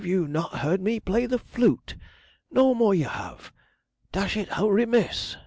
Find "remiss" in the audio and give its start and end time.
4.67-5.37